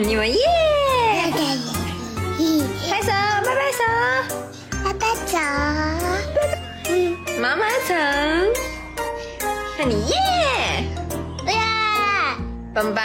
[0.00, 0.38] 你们耶！
[2.88, 3.10] 拍手，
[3.44, 3.80] 拍拍手，
[4.84, 5.36] 拍拍手。
[6.88, 7.96] 嗯，妈妈成，
[9.76, 10.14] 看你耶！
[11.46, 11.52] 耶！
[12.72, 13.04] 棒棒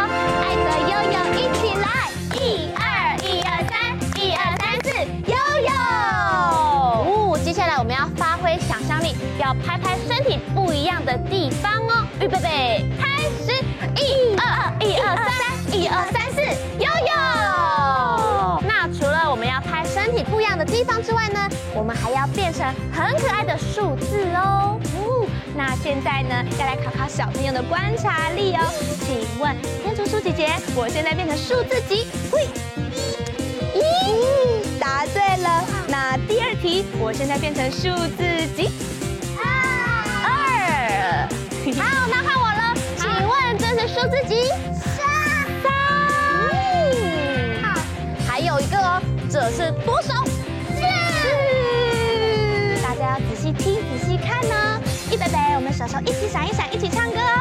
[9.53, 12.05] 拍拍身体不一样的地方哦。
[12.19, 13.51] 预备备，开始。
[13.97, 16.41] 一二一二三，一二三四，
[16.79, 18.61] 悠悠。
[18.67, 24.79] 那除了我们要拍身体不一样的地方之外呢，我们还要变成很可爱的数字哦。
[25.55, 28.61] 那现在呢，要来考考小朋友的观察力哦。
[29.05, 32.07] 请问天竺鼠姐姐，我现在变成数字几？
[32.31, 32.47] 喂，
[33.75, 35.65] 一，答对了。
[35.87, 38.23] 那第二题，我现在变成数字
[38.55, 38.69] 几？
[41.79, 41.83] 二。
[41.83, 42.51] 好，那换我。
[43.93, 44.47] 数字几？
[44.73, 44.95] 三
[45.61, 45.69] 三。
[47.61, 47.65] 好，
[48.25, 50.23] 还有一个哦，这是多少？
[50.23, 50.81] 四。
[52.81, 54.81] 大家要仔细听，仔细看呢。
[55.11, 57.40] 预备备，我们手手一起闪一闪，一起唱歌哦。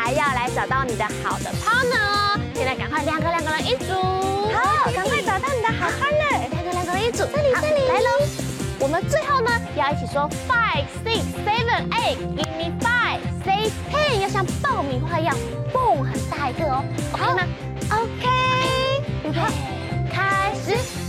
[0.00, 3.92] 还要来找到你的好的 partner 哦现在赶快两个两个人一组。
[3.92, 8.08] 好赶快找到你的好 partner 两个两个人一组这里这里来喽
[8.78, 12.16] 我们最后呢要一起说 five six seven eight.
[12.36, 13.72] Give me five six.
[13.90, 15.36] Ten 要像爆米花一样
[15.72, 16.84] 蹦很大一个哦。
[17.12, 17.42] ok 吗
[17.90, 18.28] ？Ok
[19.24, 19.32] 你
[20.12, 21.07] 开始。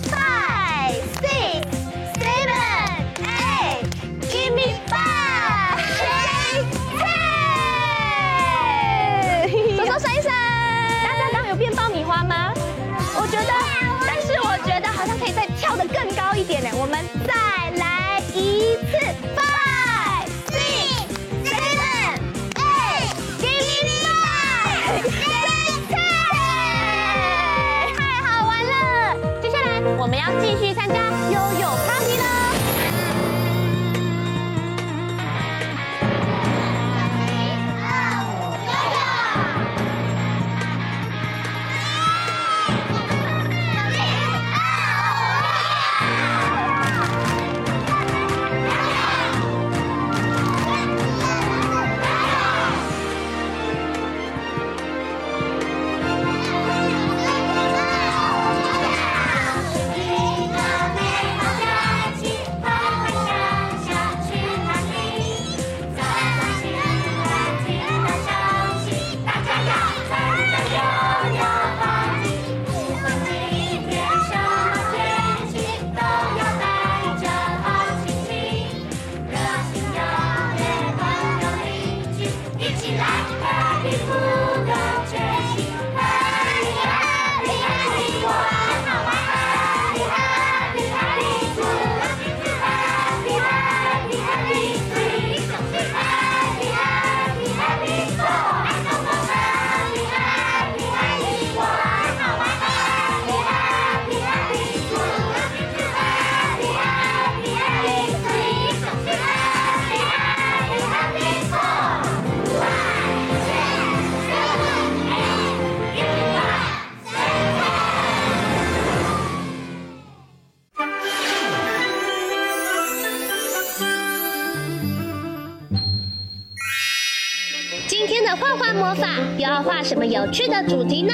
[130.10, 131.14] 有趣的主题呢？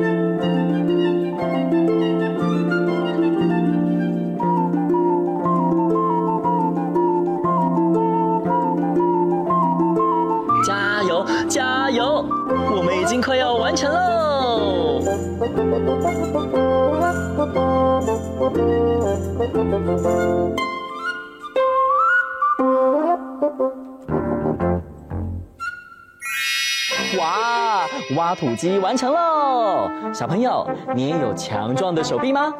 [27.17, 27.87] 哇，
[28.17, 29.89] 挖土机完成喽！
[30.13, 32.53] 小朋友，你也有强壮的手臂吗？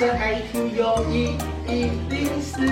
[0.00, 1.36] 一生爱听有意
[1.68, 2.62] 一零四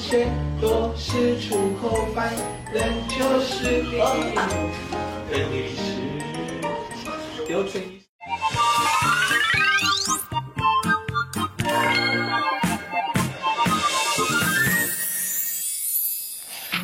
[0.00, 0.26] 选，
[0.58, 2.32] 多是出口翻，
[2.72, 4.00] 人就是你，
[5.30, 5.82] 跟历史
[7.46, 7.84] 留存。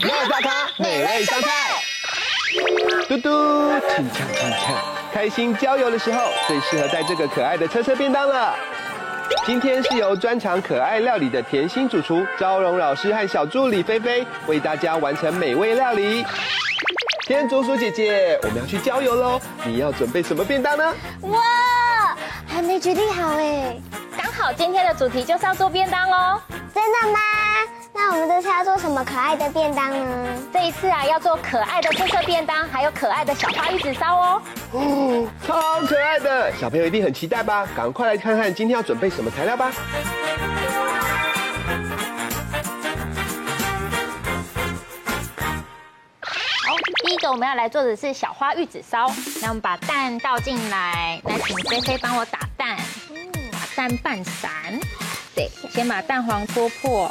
[0.02, 1.49] 乐大咖美味上菜，
[3.09, 3.30] 嘟嘟，
[3.88, 4.75] 轻锵轻锵，
[5.14, 8.54] 开心郊游的时候最适合带这个可爱的车车便当了。
[9.47, 16.25] 今天是由专长可爱料理的甜心主厨昭荣老师和小助理菲菲为大家完成美味料理。
[17.26, 20.94] 天竺鼠姐姐，我们要去郊游喽，你要准备什么便当呢？
[21.23, 21.40] 哇，
[22.47, 23.76] 还没决定好哎，
[24.16, 26.40] 刚好今天的主题就是要做便当哦。
[26.75, 27.18] 真的吗？
[28.00, 30.28] 那我们这次要做什么可爱的便当呢？
[30.52, 34.43] 这一次啊，要做可爱的特色便当，还有可爱的小花玉子烧哦。
[34.71, 37.67] 哦，超可爱的，小朋友一定很期待吧？
[37.76, 39.73] 赶快来看看今天要准备什么材料吧。
[46.23, 49.11] 好，第一个我们要来做的是小花玉子烧。
[49.43, 52.76] 那我们把蛋倒进来，来请菲菲帮我打蛋，
[53.50, 54.50] 把蛋拌散。
[55.35, 57.11] 对，先把蛋黄戳破。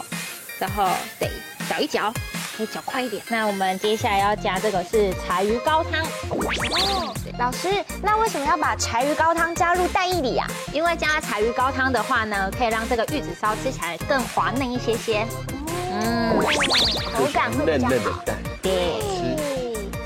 [0.60, 0.88] 然后
[1.20, 1.30] 得
[1.70, 2.14] 搅一搅，
[2.56, 3.22] 可以搅快一点。
[3.30, 6.04] 那我们接下来要加这个是柴鱼高汤。
[6.30, 10.48] 哦老师，那为什么要把柴鱼高汤加入蛋液里啊？
[10.74, 15.24] 因为加柴鱼高汤的话呢，可以让这个玉子烧吃起来更滑嫩一些些。
[15.92, 16.36] 嗯，
[17.14, 17.94] 口感会比较好。
[17.94, 19.00] 嫩的蛋，对。
[19.02, 19.38] 吃。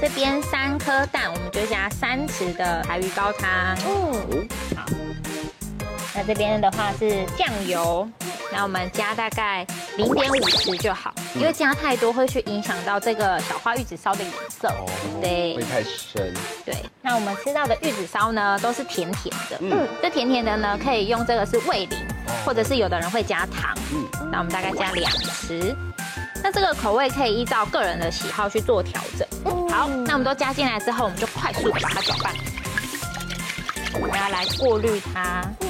[0.02, 3.78] 这边三颗蛋，我们就加三匙的柴鱼高汤。
[3.88, 4.84] 嗯，好。
[6.14, 8.10] 那这边的话是酱油，
[8.54, 9.66] 那我们加大概
[9.98, 14.70] 零点五十就好，因为加太多会去影响到这个小花玉子烧的颜色。
[15.22, 16.34] 对会太深。
[16.66, 19.58] 对，那我们吃到的玉子烧呢，都是甜甜的。
[19.62, 21.98] 嗯，这甜甜的呢，可以用这个是味淋，
[22.46, 23.76] 或者是有的人会加糖。
[23.94, 25.74] 嗯，那我们大概加两匙。
[26.44, 29.26] 那这个口味可以依照个人的喜好去做调整。
[29.70, 32.34] 好，那我们都加进来之后，我们就快速的把它搅拌。
[33.94, 35.42] 我们要来过滤它。
[35.62, 35.68] 嗯。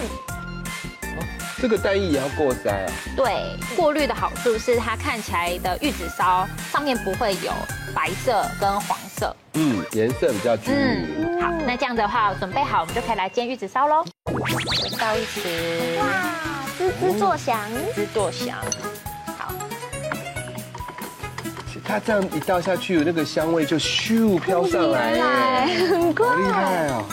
[1.61, 2.91] 这个蛋液也要过筛啊？
[3.15, 7.51] 对，过滤的好处是它看起来的玉子烧上面不会有
[7.93, 9.35] 白色跟黄色。
[9.53, 11.07] 嗯，颜色比较均匀。
[11.19, 14.03] 嗯，好，那这样的话准备好，我们就可以来煎玉子烧喽。
[14.99, 15.99] 倒一匙。
[15.99, 16.05] 哇，
[16.79, 17.59] 滋滋作响，
[17.93, 18.57] 滋作响。
[19.37, 19.53] 好，
[21.85, 27.05] 它这样一倒下去，那个香味就咻飘上来耶，很快，好厉害哦。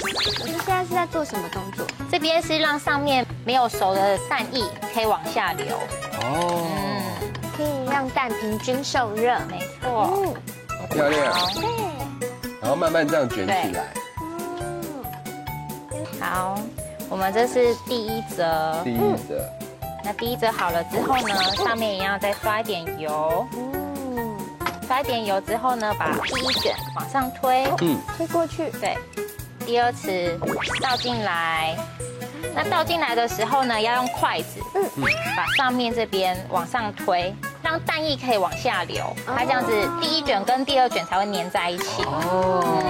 [0.00, 1.86] 老师现在是在做什么动作？
[2.10, 4.62] 这边是让上面没有熟的蛋液
[4.94, 5.76] 可以往下流。
[6.22, 10.10] 哦，嗯，可以让蛋平均受热，没错。
[10.12, 10.34] 嗯，
[10.78, 11.32] 好漂亮。
[11.54, 11.62] 对。
[12.60, 13.92] 然后慢慢这样卷起来。
[16.20, 16.58] 好，
[17.08, 18.80] 我们这是第一折。
[18.84, 19.44] 第一折。
[20.04, 23.46] 那第一折好了之后呢，上面一样再刷一点油。
[23.56, 24.36] 嗯。
[24.86, 27.66] 刷一点油之后呢，把第一卷往上推。
[27.80, 27.98] 嗯。
[28.16, 28.70] 推过去。
[28.80, 28.96] 对。
[29.68, 30.40] 第二次
[30.80, 31.76] 倒进来，
[32.54, 34.82] 那倒进来的时候呢，要用筷子，嗯，
[35.36, 39.70] 把上面这边往上推，让蛋液可以往下流，它这样子
[40.00, 42.80] 第一卷跟第二卷才会粘在一起，哦，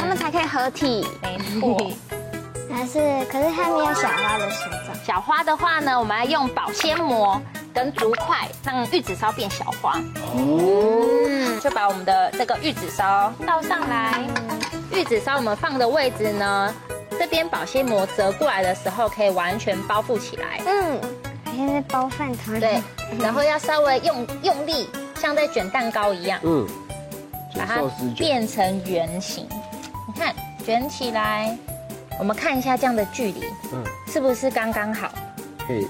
[0.00, 1.92] 它们才可以合体，没错。
[2.70, 5.04] 但是，可是它没有小花的形状。
[5.04, 7.38] 小花的话呢，我们要用保鲜膜
[7.74, 10.00] 跟竹筷，让玉子烧变小花。
[10.32, 14.24] 哦，就把我们的这个玉子烧倒上来。
[14.94, 16.74] 玉子烧我们放的位置呢，
[17.18, 20.60] 这边保鲜膜折过来的时候，可以完全包覆起来。
[20.66, 21.00] 嗯，
[21.44, 22.60] 好像在包饭团。
[22.60, 22.82] 对，
[23.18, 24.88] 然后要稍微用用力，
[25.20, 26.38] 像在卷蛋糕一样。
[26.42, 26.66] 嗯，
[27.56, 27.82] 把它
[28.16, 29.48] 变成圆形。
[30.06, 30.34] 你看，
[30.64, 31.56] 卷起来，
[32.18, 35.10] 我们看一下这样的距离，嗯，是不是刚刚好？
[35.66, 35.88] 可以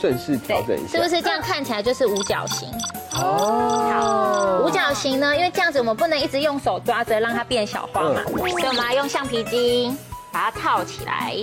[0.00, 0.98] 顺势调整一下。
[0.98, 2.68] 是不是这样看起来就是五角形？
[3.16, 9.96] 哦，好，五角形呢，因为这样子我们不能一直用手抓着让它变小花嘛，所以我们要用橡皮筋
[10.32, 11.36] 把它套起来，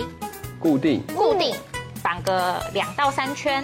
[0.58, 1.54] 固定，固定，
[2.02, 3.62] 绑个两到三圈，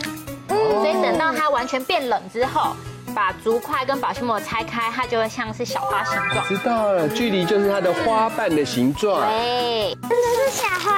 [0.49, 2.75] 所以等到它完全变冷之后，
[3.15, 6.47] 把竹块跟保鲜膜拆开，它就会像是小花形状。
[6.47, 9.21] 知道了，距离就是它的花瓣的形状。
[9.21, 10.17] 对，真的
[10.51, 10.97] 是小花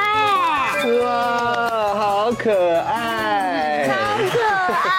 [0.77, 0.87] 哎！
[1.05, 3.95] 哇，好可爱，超
[4.31, 4.39] 可
[4.73, 4.91] 爱。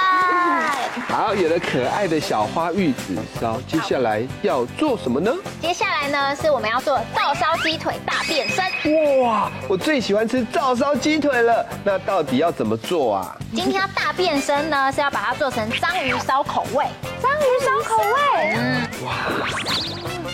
[1.31, 5.33] 好，有了可爱的小花玉子烧，接下来要做什么呢？
[5.61, 9.21] 接下来呢，是我们要做照烧鸡腿大变身。
[9.21, 11.65] 哇，我最喜欢吃照烧鸡腿了。
[11.85, 13.37] 那到底要怎么做啊？
[13.55, 16.85] 今天要大变身呢，是要把它做成章鱼烧口味。
[17.21, 19.13] 章鱼烧口味，嗯，哇。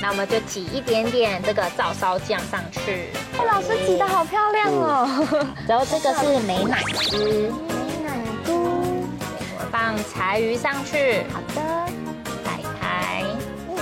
[0.02, 3.12] 那我们就挤一点点这个照烧酱上去。
[3.38, 5.48] 哎，老师挤的好漂亮哦。
[5.68, 7.54] 然后这个是美乃滋。
[9.98, 11.62] 放柴鱼上去，好的，
[12.44, 13.24] 摆开，
[13.68, 13.76] 嗯，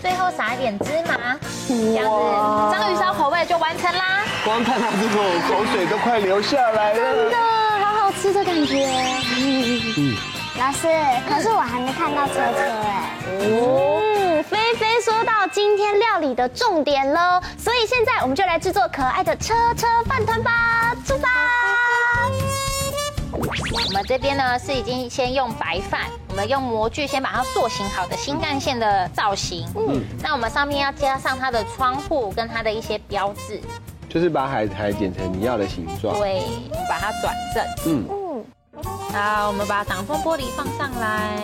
[0.00, 4.20] 最后撒一点芝麻，这样子章鱼烧口味就完成啦。
[4.44, 7.36] 光看它这个，口水都快流下来了，真的
[7.82, 8.86] 好好吃的感觉。
[9.96, 10.14] 嗯，
[10.58, 10.88] 老师，
[11.28, 13.10] 可是我还没看到车车哎。
[13.40, 21.28] 哦，菲菲说到今天料理的重点喽，所以现在我们就来制作可爱的车车饭团吧，出发。
[23.72, 29.66] 我们这边呢是已经先用白饭，我们用模具先把它塑形好的新干线的造型。
[29.74, 33.60] 嗯，那我们上面要加上它的窗户跟它的一些标志，
[34.08, 36.14] 就是把海苔剪成你要的形状。
[36.18, 36.42] 对，
[36.88, 37.64] 把它转正。
[37.86, 38.44] 嗯嗯。
[39.12, 41.38] 好，我们把挡风玻璃放上来，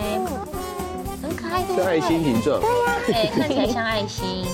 [1.21, 1.73] 很可爱的。
[1.73, 2.61] 是爱心形状。
[2.61, 2.95] 对呀。
[3.07, 4.45] 对，看起来像爱心。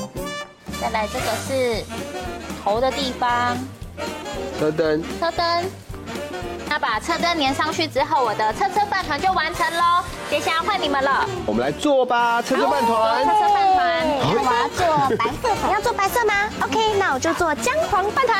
[0.79, 1.83] 再来，这个是
[2.63, 3.57] 头的地方。
[4.57, 5.03] 车灯。
[5.19, 5.65] 车灯。
[6.69, 10.03] 那把车灯粘上去之后，我的车车饭团就完成喽。
[10.29, 13.25] 接下来换你们了，我们来做吧，车车饭团。
[13.25, 18.37] 车车饭团，我要做白色，你要做白色吗？OK，那我就做姜黄饭团。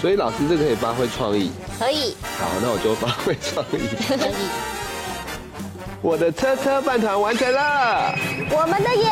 [0.00, 2.16] 所以老师这个可以发挥创意，可以。
[2.38, 3.88] 好，那我就发挥创意。
[4.06, 4.34] 可以。
[6.00, 8.14] 我的车车饭团完成了，
[8.50, 9.06] 我们的也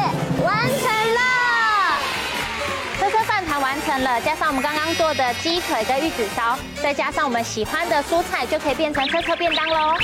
[0.44, 1.41] 完成了。
[3.62, 9.94] 完成了，加上我们刚刚做的鸡腿跟玉子烧，再加上我们喜欢的蔬菜，就可以变成车车便当喽。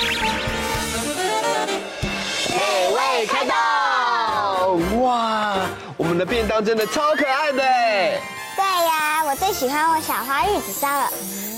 [2.51, 5.03] 美味开动！
[5.03, 5.57] 哇，
[5.97, 8.21] 我们的便当真的超可爱的哎！
[8.55, 11.11] 对呀，我最喜欢我小花玉子烧了，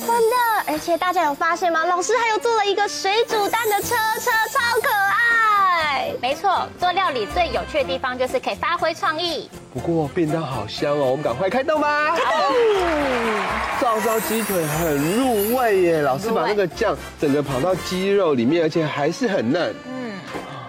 [0.06, 0.36] 真的。
[0.68, 1.84] 而且大家有发现吗？
[1.84, 5.09] 老师还有做了一个水煮蛋的车车，超可爱。
[6.20, 9.48] 没错，做料理最有趣的地方就是可以发挥创意。
[9.72, 12.14] 不过便当好香哦，我们赶快开动吧。
[13.80, 19.74] 照烧鸡腿很入味耶，老师把那个酱整个跑到鸡肉里面，而且还是很嫩。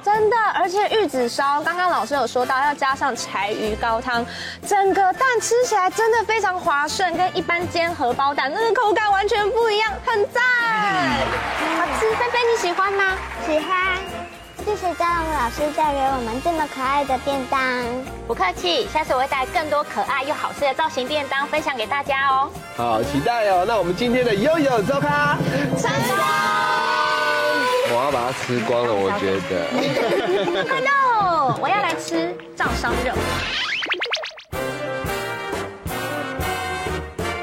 [0.03, 4.25] 真的，而且玉子烧，刚刚老师有说到要加上柴鱼高汤，
[4.65, 10.41] 整个蛋吃起来真的非常滑顺，跟一般煎荷包蛋那个口感完全不一样，很赞。
[11.77, 13.17] 好吃，菲菲你喜欢吗？
[13.45, 14.10] 喜欢。
[14.63, 17.59] 谢谢张龙老师带给我们这么可爱的便当。
[18.27, 22.49] 不客气，下次我会带更多可爱又好吃的造型便当分享给大家哦。
[22.77, 23.65] 好期待哦！
[23.67, 25.35] 那我们今天的悠悠周咖，
[25.77, 26.15] 成功。
[27.93, 29.65] 我要把它吃光了，我觉得。
[31.59, 33.13] 我要来吃照烧肉。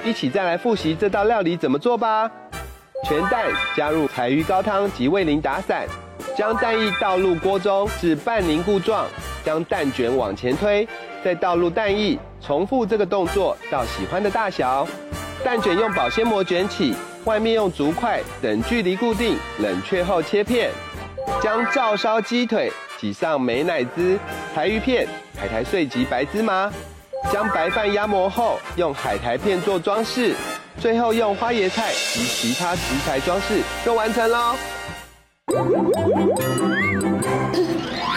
[0.04, 2.30] 一起再来复习这道料理怎么做吧。
[3.04, 5.86] 全蛋加入柴鱼高汤及味淋打散，
[6.38, 9.04] 将蛋液倒入锅中至半凝固状，
[9.44, 10.86] 将蛋卷往前推，
[11.24, 14.86] 再倒入蛋液，重复这个动作到喜欢的大小。
[15.44, 16.94] 蛋卷用保鲜膜卷起。
[17.24, 20.70] 外面用竹筷等距离固定，冷却后切片。
[21.42, 24.16] 将照烧鸡腿挤上美乃滋、
[24.54, 26.70] 台鱼片、海苔碎及白芝麻。
[27.32, 30.36] 将白饭压模后，用海苔片做装饰。
[30.78, 34.54] 最后用花椰菜及其他食材装饰，就完成喽。
[35.47, 37.19] 九岁，哎呦呦呦！
[37.93, 38.16] 哎呀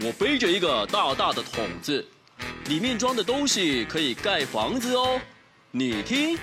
[0.00, 2.06] 我背着一个大大的桶子，
[2.66, 5.20] 里面装的东西可以盖房子哦。
[5.72, 6.38] 你听，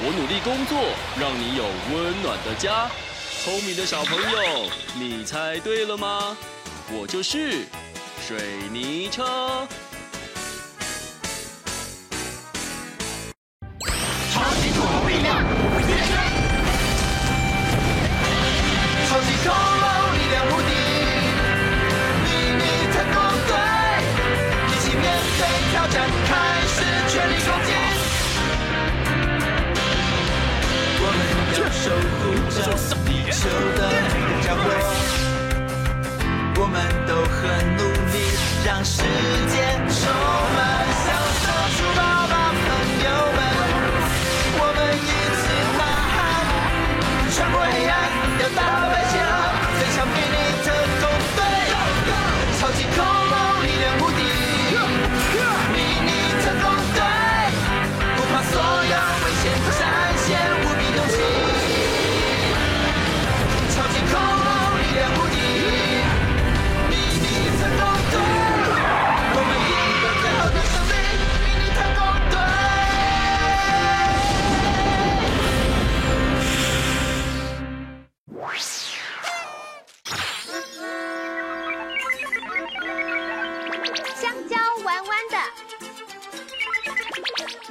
[0.00, 0.82] 我努力工作，
[1.20, 2.90] 让你有温暖的家。
[3.44, 6.36] 聪明的小朋友，你猜对了吗？
[6.90, 7.64] 我就是
[8.26, 9.66] 水泥车。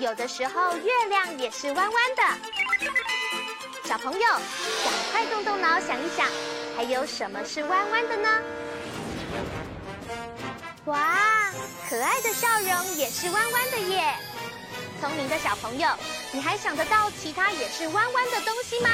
[0.01, 2.23] 有的时候月亮也是弯弯的，
[3.87, 6.27] 小朋友，赶快动动脑想一想，
[6.75, 8.29] 还有什么是弯弯的呢？
[10.85, 11.51] 哇，
[11.87, 14.15] 可爱的笑容也是弯弯的耶！
[14.99, 15.87] 聪明的小朋友，
[16.31, 18.89] 你还想得到其他也是弯弯的东西吗？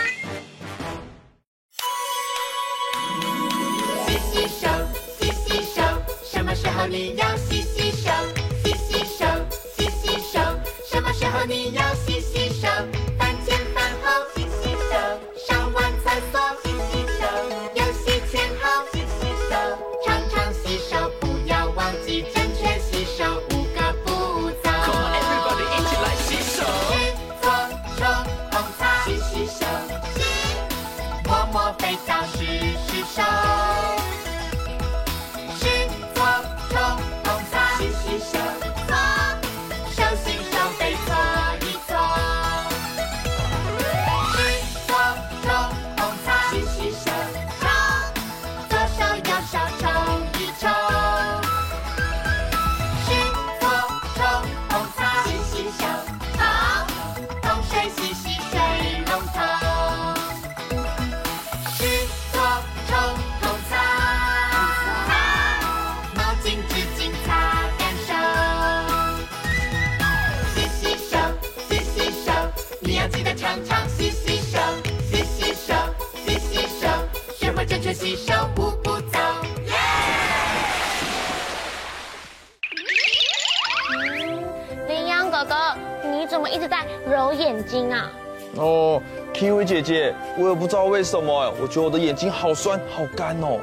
[88.58, 89.02] 哦
[89.34, 93.60] ，Kiwi 姐姐，我也不知道为什么，我觉得我的眼睛好酸好干哦。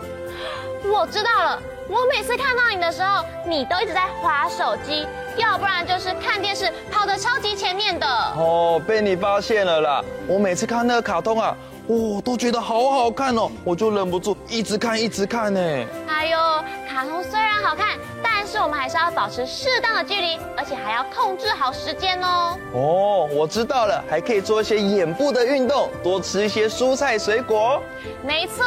[0.85, 8.07] 我知道了，我每次看到你的时候，你都一直在划手机，要不然就是看电视，跑得超级前面的。
[8.07, 10.05] 哦，被你发现了啦！
[10.29, 11.57] 我每次看那个卡通啊。
[11.87, 15.61] 哦，都觉得好好看哦，我就忍不住一直看一直看呢。
[16.09, 16.39] 哎呦，
[16.89, 18.14] 卡通虽然好看，但
[18.55, 22.57] 是我们还是要保持适当的距离，而且还要控制好时间哦。
[22.73, 27.83] 哦，我知道了，还可以做一些眼部的运动，多吃一些蔬菜水果。
[28.23, 28.65] 没错，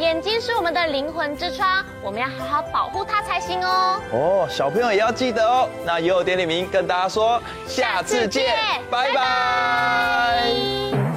[0.00, 4.00] 眼睛是我们的灵魂之窗，我们要好好保护它才行哦。
[4.10, 5.68] 哦，小朋友也要记得哦。
[5.84, 8.56] 那也有点点名跟大家说，下次见，
[8.90, 9.14] 拜拜。
[9.14, 11.11] 拜拜。